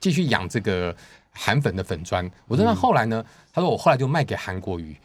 [0.01, 0.95] 继续养这个
[1.33, 2.29] 韩粉的粉砖。
[2.49, 3.25] 我说那后来呢？
[3.53, 4.97] 他说我后来就卖给韩国瑜，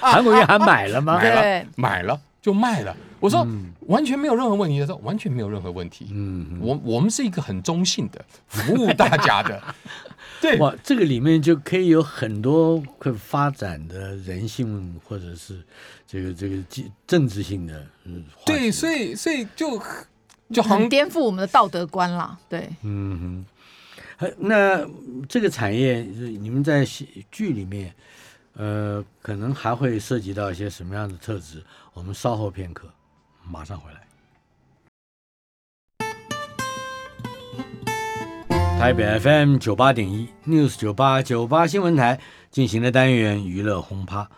[0.00, 1.18] 韩国瑜还买了吗？
[1.18, 2.96] 买了对买了就卖了。
[3.20, 3.46] 我说
[3.82, 4.80] 完全没有任何问题。
[4.80, 6.08] 他说完全没有任何问题。
[6.10, 9.62] 嗯，我我们是一个很中性的，服务大家的。
[10.40, 15.62] 对，哇，这个里面就可以有很多会发展的人性，或者是
[16.06, 19.80] 这个这个政政治性的嗯，对，所以所以就
[20.50, 22.38] 就很颠覆我们的道德观啦。
[22.48, 23.44] 对，嗯
[24.18, 24.88] 哼，呃那
[25.28, 26.86] 这个产业，是你们在
[27.30, 27.92] 剧里面，
[28.54, 31.62] 呃，可能还会涉及到一些什么样的特质？
[31.92, 32.88] 我们稍后片刻，
[33.50, 34.00] 马上回来。
[38.78, 42.18] 台北 FM 九八点一 News 九八九八新闻台
[42.50, 44.30] 进行的单元娱乐轰趴，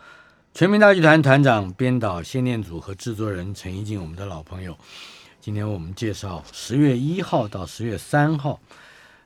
[0.53, 4.77] 全民大剧团团长、编导谢念祖和制作人陈一静，我们的老朋友。
[5.39, 8.59] 今天我们介绍十月一号到十月三号，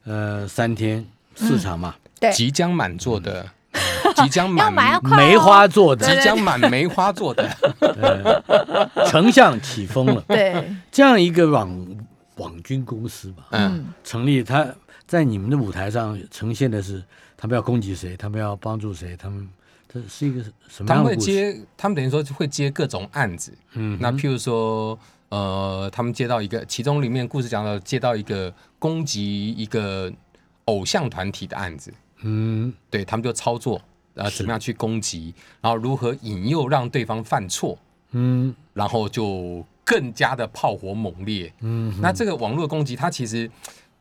[0.04, 1.04] 呃，三天
[1.36, 3.50] 四场嘛，对，即将满座的，
[4.24, 8.44] 即将满梅花做的，即将满梅花座的，
[9.08, 10.22] 丞相起风了。
[10.28, 11.88] 对，这样一个网
[12.38, 14.68] 网军公司吧，嗯，成立，他
[15.06, 17.04] 在你们的舞台上呈现的是
[17.36, 19.48] 他们要攻击谁，他们要帮助谁，他们
[19.92, 21.32] 这是一个什么他们会样的故事？
[21.32, 23.54] 接，他们等于说会接各种案子。
[23.74, 24.98] 嗯那譬如说，
[25.30, 30.12] 呃，他们接到一个，其中里面故事讲到接到一个攻击一个
[30.66, 32.74] 偶像团体的案子，嗯。
[32.90, 33.82] 对他们就操作，
[34.18, 37.78] 呃，怎么样去攻击，然后如何引诱让对方犯错，
[38.12, 41.52] 嗯然后就更加的炮火猛烈。
[41.62, 43.50] 嗯那这个网络攻击，它其实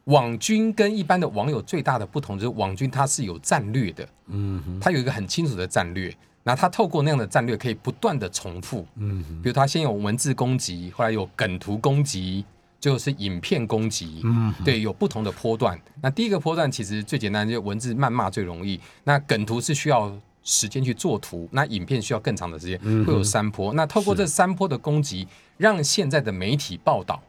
[0.04, 6.14] 网军跟一般的网友最大的不同就是，网军它是有战略的，嗯哼它有一个很清楚的战略。
[6.42, 12.44] 那它透过那样的战略，可以不断的重复，嗯哼比如它先有文字攻击，后来有梗图攻击，
[12.78, 15.80] 最后是影片攻击，嗯对，有不同的波段。
[16.02, 18.78] 那第一个波段其实最简单，就文字谩骂最容易。
[19.04, 23.72] 那梗图是需要时间去做图，那影片需要更长的时间，嗯会有三波。
[23.72, 27.20] 那透过这三波的攻击，让现在的媒体报道，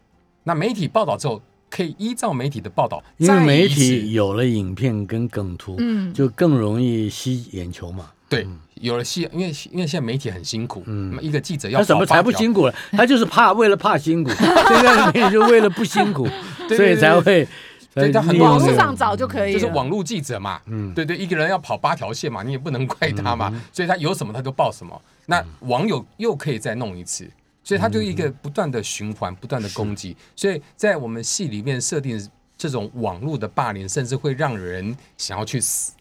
[0.43, 8.11] 那媒体报道之后，可以依照媒体的报道，因为媒体有了影片跟梗图，嗯，就更容易吸眼球嘛。
[8.29, 12.75] 对，有了戏，因为因为现在媒体很辛苦，嗯，一个记者要他怎么才不辛苦了？
[12.91, 16.27] 他就是怕，为了怕辛苦， 现在的媒体就为了不辛苦，
[16.75, 17.47] 所以才会
[17.93, 19.59] 对他很多网络上找就可以了。
[19.59, 25.01] 就是网络记者嘛，嗯，对对，一个人要跑八条线嘛，你也不能怪他嘛，所以他有什么他就报什么。
[25.25, 27.29] 那网友又可以再弄一次，
[27.63, 30.15] 所以他就一个不断的循环，不断的攻击。
[30.35, 35.93] 所以在我们戏里面设定这种网络的霸凌，甚至会让人想要去死。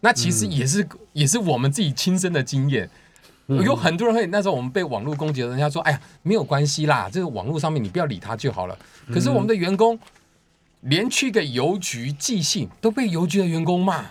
[0.00, 2.88] 那其实也是、也是我们自己亲身的经验。
[3.46, 8.78] 有很多人会那时候我们被网络攻击，人家说：“哎呀，没有关系啦，这个网络上面你不要理他就好了。”
[9.12, 9.98] 可是我们的员工
[10.82, 14.04] 连去个邮局寄信都被邮局的员工骂。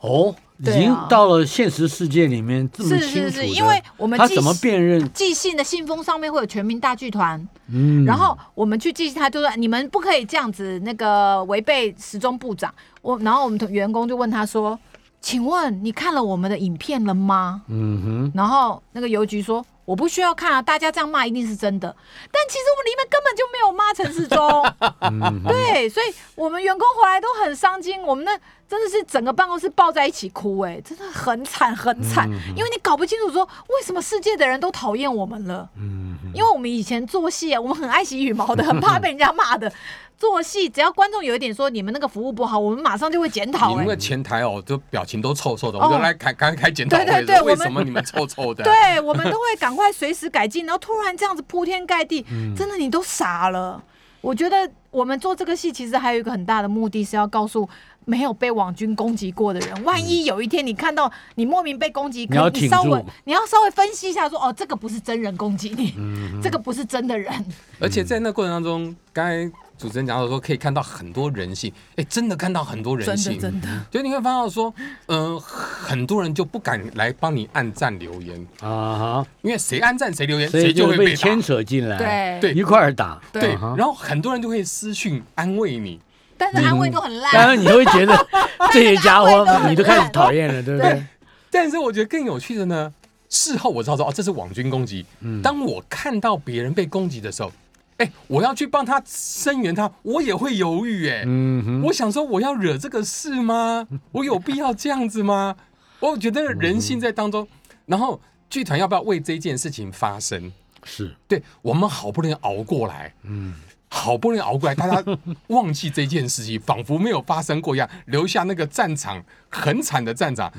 [0.00, 5.10] 哦，已经到了现实世界里面这么是是，因为我们他怎么辨认？
[5.12, 12.72] 寄信的信封上面会有全民大剧团，嗯，然后我们去寄信，他就说你们不可以这样子，那个违背时钟部长。
[13.02, 14.78] 我然后我们的员工就问他说
[15.26, 21.88] ：“请问你看了我们的影片了吗嗯哼，？”然后那个邮局说：“我不需要看啊，大家这样骂一定是真的。”
[22.30, 35.68] 但其实我们里面根本就没有骂陈世忠，对，所以我们员工回来都很伤心，我们那真的是整个办公室抱在一起哭、哎，真的很惨很惨，因为你搞不清楚说为什么世界的人都讨厌我们了。
[35.76, 39.72] 嗯因为我们以前做戏啊，我们很爱惜羽毛的，很怕被人家骂的。
[40.18, 48.64] 做戏只要观众有一点说你们那个服务不好，我们马上就会检讨、哎你们的前台哦，就表情都臭臭的，哦我们就来开开开检讨会对对对我们什么你们臭臭的？
[48.64, 53.82] 对，我们都会赶快随时改进，然后突然这样子铺天盖地，嗯真的你都傻了。
[54.22, 57.68] 我觉得我们做这个戏，其实还有一个很大的目的是要告诉
[58.06, 67.32] 没有被网军攻击过的人，万一有一天你看到你莫名被攻击，你要可能你稍微你要稍微分析一下说，哦，这个不是真人攻击你，嗯这个不是真的人。
[67.78, 69.48] 而且在那过程当中，刚才
[69.78, 74.74] 主持人讲到说，可以看到很多人性，哎，真的看到很多人真的性，真的，就你会发现说，
[75.06, 81.36] 嗯、很多人就不敢来帮你按赞留言，啊哈，因为谁按赞谁留言，谁就会被牵。
[81.46, 82.40] 扯进来，对。
[82.40, 82.52] 对。
[82.54, 86.00] 一块儿打，对，啊然后很多人就会私讯安慰你，
[86.36, 87.32] 但是安慰都很烂。
[87.32, 88.26] 当然你会觉得
[88.72, 91.04] 这些家伙你都开始烂讨厌了，对不对？
[91.50, 92.92] 但是我觉得更有趣的呢，
[93.28, 95.04] 事后我知道说哦，这是网军攻击。
[95.42, 97.52] 当我看到别人被攻击的时候，
[97.98, 101.24] 哎，我要去帮他声援他，我也会犹豫哎。
[101.26, 103.86] 嗯哼，我想说，我要惹这个事吗？
[104.12, 105.56] 我有必要这样子吗？
[106.00, 107.46] 我觉得人性在当中，
[107.86, 110.52] 然后剧团要不要为这件事情发声？
[110.84, 113.54] 是，对我们好不容易熬过来，嗯，
[113.88, 115.02] 好不容易熬过来，大家
[115.48, 120.52] 忘记这件事情，仿佛没有发生过一样，留下那个战场很惨的战场。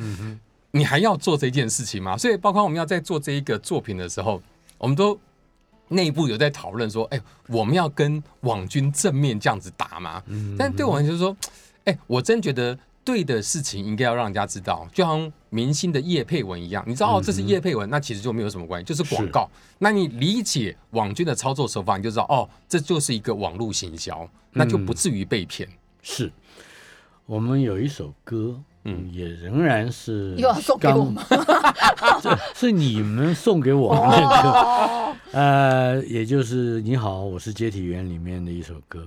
[0.71, 2.17] 你还要做这件事情吗？
[2.17, 4.41] 所以，包括我们要在做这一个作品的时候，
[4.77, 5.17] 我们都
[5.89, 10.21] 内部有在讨论说，哎、我们要跟网军正面这样子打吗？
[10.57, 11.35] 但对我来说，
[11.85, 19.49] 哎、我真觉得对的事情应该要让人家知道，就好像明星的叶配文一样，你知道哦，这是叶配文，那其实就没有什么关系，就是广告。
[19.79, 25.67] 那你理解网军的操作手法，你就知道哦，这就是一个网络行销，那就不至于被骗。
[26.01, 26.31] 是，
[27.25, 31.41] 我们有一首歌，嗯，也仍然是又要送给我们刚，
[32.23, 39.05] 这是你们送给我们的歌，呃，也就是《你好，我是接体员》里面的一首歌，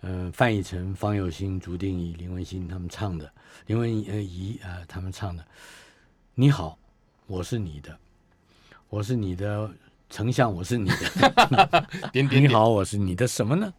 [0.00, 3.30] 呃，范逸臣、方有心、朱定仪、林文心他们唱的，
[3.66, 5.42] 林文呃仪啊、呃、他们唱的，
[6.34, 6.78] 《你好，
[7.26, 7.94] 我是你的，
[8.88, 9.70] 我是你的
[10.08, 13.70] 丞相，我是你的，点点点， 你好，我是你的什么呢？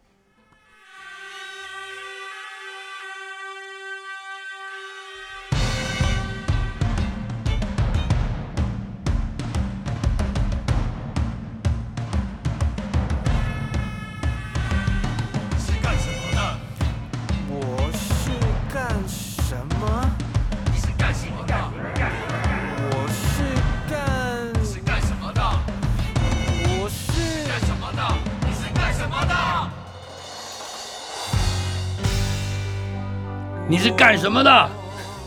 [34.04, 34.68] 干什么的？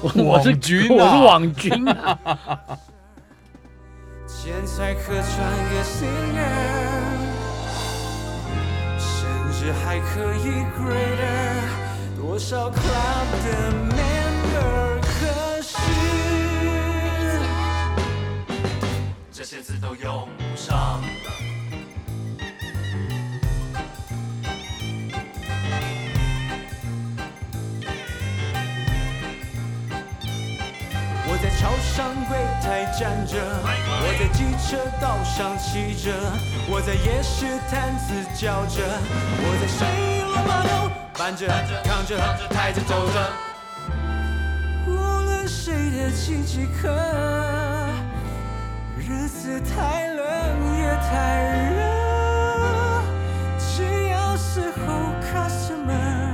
[0.02, 2.20] 我我是网军啊我是网军啊！
[4.28, 5.26] 钱财可传
[5.72, 6.46] 给 singer，
[9.00, 9.10] 甚
[9.52, 15.74] 至还可以 greater 多少 club 的 member，可是
[19.32, 21.02] 这些字都用不上。
[31.68, 36.14] 超商柜台站着，我在机车道上骑着，
[36.70, 38.80] 我在夜市摊子叫着，
[39.44, 39.86] 我在水
[40.24, 41.46] 龙马路搬着、
[41.84, 42.18] 扛着、
[42.52, 43.20] 抬着走着。
[44.88, 46.88] 无论谁的经济课？
[48.98, 50.24] 日子太冷
[50.80, 51.44] 也太
[51.76, 53.04] 热，
[53.60, 56.32] 只要是候 customer，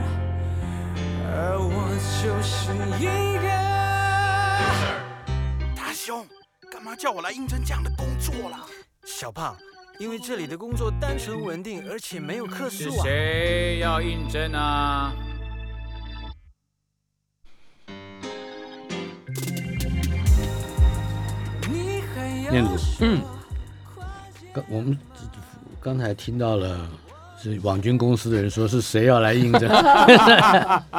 [1.26, 1.90] 而我
[2.22, 2.72] 就是
[3.04, 3.33] 一
[6.96, 8.66] 叫我来应征这样的工作啦？
[9.06, 9.56] 小胖，
[10.00, 13.04] 因为这里的工作单纯稳定，而且没有客是诉啊。
[13.04, 15.14] 谁要应征啊？
[21.70, 23.22] 你还要念祖嗯
[24.54, 24.98] 刚我们
[25.82, 26.88] 刚才听到了
[27.42, 29.70] 是网军公司的人说是谁要来应征，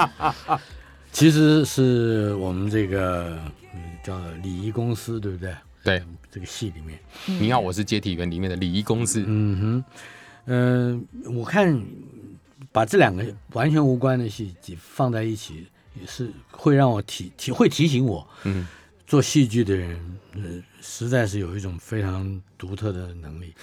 [1.12, 3.38] 其实是我们这个
[3.72, 5.54] 嗯叫礼仪公司，对不对？
[5.84, 9.22] 对，这个戏里面，你要，我是接体员里面的礼仪公司。
[9.26, 9.84] 嗯哼，
[10.46, 11.80] 嗯、我看
[12.72, 15.66] 把这两个完全无关的戏放在一起，
[16.00, 18.66] 也是会让我提提会提醒我，嗯，
[19.06, 20.40] 做戏剧的人，呃，
[20.80, 23.54] 实在是有一种非常独特的能力，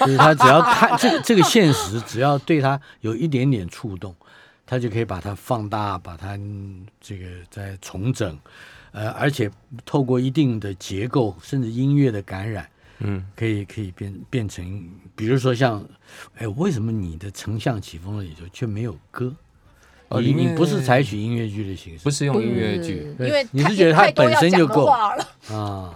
[0.00, 4.16] 就是他只要看 这个这个现实，只要对他有一点点触动，
[4.66, 8.38] 他就可以把它放大，把它嗯这个再重整，
[8.92, 9.50] 呃，而且
[9.84, 12.68] 透过一定的结构，甚至音乐的感染，
[13.00, 15.84] 嗯，可以可以变变成，比如说像，
[16.36, 19.34] 哎，为什么你的丞相起风了里头却没有歌？
[20.10, 24.86] 你哦里面你不是采取音乐剧的形式，不是用音乐剧，对因为你是觉得它本身就够。
[24.86, 25.28] 了。
[25.54, 25.94] 啊？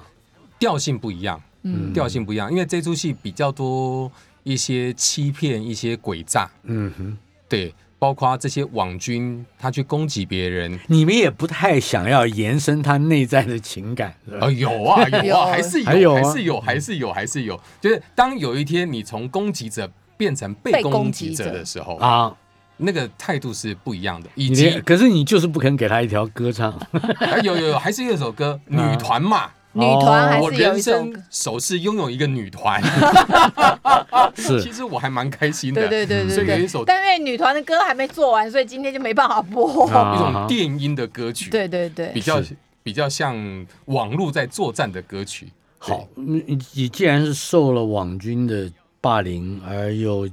[0.59, 1.93] 调性不一样，嗯。
[1.95, 4.12] 调性不一样，因为这出戏比较多
[4.43, 7.16] 一些欺骗、一些诡诈，嗯哼。
[7.49, 17.61] 对，包括这些网军他去攻击别人，你们也不太想要延伸他内在的情感， 啊，有啊有有啊，还是还有啊，还是有，还是有，还是有。
[17.80, 22.34] 就是当有一天你从攻击者变成被被攻击者的时候，啊，
[22.76, 24.28] 那个态度是不一样的。
[24.34, 26.72] 以你及可是你就是不肯给他一条歌唱，
[27.22, 29.48] 啊有有有，还是有一首歌《女团》嘛。
[29.72, 32.82] 女团还是有人生一首次拥有一个女团，
[34.36, 35.88] 是其实我还蛮开心的。
[35.88, 36.84] 对对对所对对以有一首。
[36.84, 39.86] 但因为女团的歌还没做完，所以今天就没办法播。
[39.88, 42.42] 啊 一种电音的歌曲，对对对比，较
[42.82, 45.48] 比较像网络在作战的歌曲。
[45.78, 48.70] 好，你你你既然是受了网军的
[49.00, 50.28] 霸凌，而又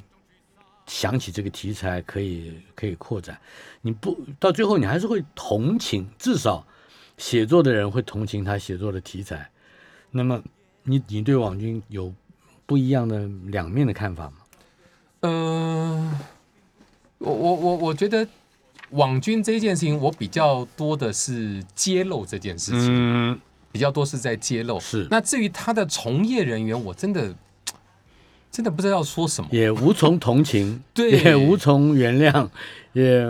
[0.86, 3.40] 想起这个题材可以可以扩展，
[3.82, 6.64] 你不到最后你还是会同情，至少
[7.20, 9.48] 写作的人会同情他写作的题材。
[10.10, 10.42] 那么
[10.84, 12.12] 你你对网军有
[12.66, 14.38] 不一样的两面的看法吗？
[15.20, 16.20] 呃，
[17.18, 18.26] 我我我我觉得
[18.92, 23.40] 网军这件事情，我比较多的是揭露这件事情，嗯，
[23.72, 24.80] 比较多是在揭露。
[24.80, 27.36] 是那至于他的从业人员，我真的
[28.50, 29.50] 真的不知道说什么。
[29.52, 32.50] 也无从同情， 对也无从原谅，
[32.94, 33.30] 也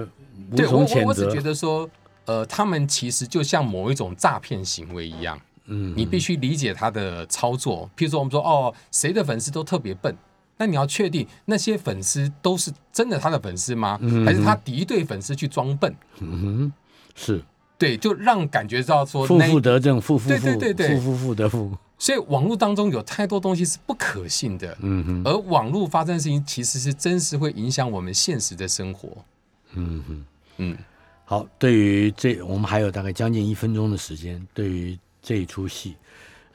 [0.52, 1.50] 无从谴我我只觉责。
[1.50, 1.90] 得说，
[2.30, 5.40] 呃，他们其实就像某一种诈骗行为一样。
[5.66, 7.90] 嗯，你必须理解他的操作。
[7.98, 10.16] 譬如说，我们说哦，谁的粉丝都特别笨，
[10.58, 13.98] 那你要确定那些粉丝都是真的他的粉丝吗？
[14.02, 15.92] 嗯还是他敌对粉丝去装笨？
[16.20, 16.74] 嗯哼，
[17.16, 17.44] 是
[17.80, 21.76] 对，就让感觉到说负那负得正，负负对负，对对对负负负得负。
[21.98, 29.10] 所以网络当中有太多东西是不可信的，嗯哼，而网络发生的事情其实是真实会影响我们现实的生活。
[29.74, 30.26] 嗯哼。
[30.62, 30.78] 嗯，
[31.30, 35.96] 好，对于这我们还有大概将近一分钟的时间，对于这一出戏，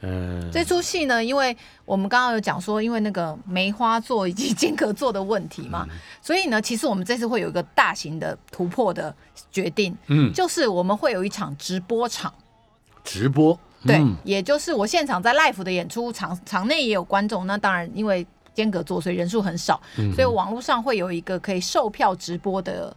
[0.00, 5.96] 呃，这出戏呢，因为我们刚刚有讲说，因为那个梅花座以及间隔座的问题嘛，嗯。
[6.20, 9.14] 所以呢，其实我们这次会有一个大型的突破的
[9.52, 12.34] 决定，嗯，就是我们会有一场直播场。
[13.04, 13.56] 直播，
[13.86, 14.16] 对，嗯。
[14.24, 20.12] 也就是我现场在 live 的演出场场内也有观众，那当然因为间隔座，所以人数很少，嗯。
[20.14, 22.94] 所以网络上会有一个可以售票直播的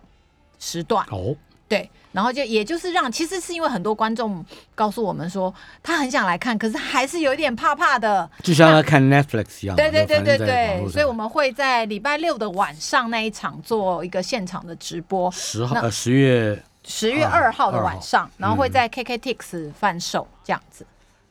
[0.57, 1.05] 时段。
[1.11, 1.36] 哦，
[1.68, 4.43] 对，然后就也就是让，其实是因为很多观众
[4.74, 5.53] 告诉我们说，
[5.84, 8.30] 他很想来看，可是还是有一点怕怕的。
[8.41, 20.86] 就像他看 Netflix 一样，对对对对对，所以我们会在礼拜六的晚上那一场做一个现场的直播，十号呃十月十月二二号的晚上，然后会在 KKTix 贩售这样子。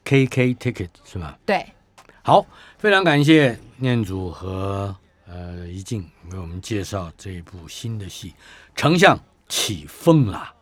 [0.04, 1.34] KK Ticket 是吗？
[1.46, 1.66] 对，
[2.22, 2.44] 好，
[2.78, 4.94] 非常感谢念祖和
[5.26, 8.30] 呃一静为我们介绍这一部新的戏
[8.76, 9.18] 《丞相
[9.48, 10.38] 起风了》。